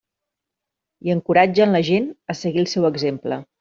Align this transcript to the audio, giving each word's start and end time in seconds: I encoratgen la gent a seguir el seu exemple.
I 1.09 1.13
encoratgen 1.15 1.79
la 1.79 1.85
gent 1.93 2.11
a 2.37 2.41
seguir 2.43 2.67
el 2.67 2.71
seu 2.77 2.93
exemple. 2.95 3.45